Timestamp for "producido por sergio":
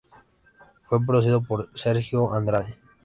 1.05-2.33